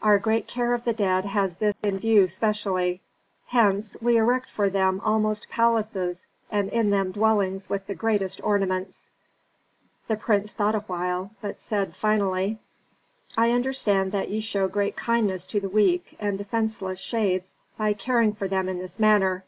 Our 0.00 0.18
great 0.18 0.48
care 0.48 0.72
of 0.72 0.84
the 0.84 0.94
dead 0.94 1.26
has 1.26 1.58
this 1.58 1.74
in 1.82 1.98
view 1.98 2.28
specially; 2.28 3.02
hence 3.48 3.94
we 4.00 4.16
erect 4.16 4.48
for 4.48 4.70
them 4.70 5.02
almost 5.04 5.50
palaces 5.50 6.24
and 6.50 6.70
in 6.70 6.88
them 6.88 7.12
dwellings 7.12 7.68
with 7.68 7.86
the 7.86 7.94
greatest 7.94 8.42
ornaments." 8.42 9.10
The 10.08 10.16
prince 10.16 10.50
thought 10.50 10.74
awhile, 10.74 11.32
but 11.42 11.60
said 11.60 11.94
finally, 11.94 12.58
"I 13.36 13.50
understand 13.50 14.12
that 14.12 14.30
ye 14.30 14.40
show 14.40 14.66
great 14.66 14.96
kindness 14.96 15.46
to 15.48 15.60
weak 15.68 16.16
and 16.18 16.38
defenceless 16.38 16.98
shades 16.98 17.54
by 17.76 17.92
caring 17.92 18.32
for 18.32 18.48
them 18.48 18.70
in 18.70 18.78
this 18.78 18.98
manner. 18.98 19.44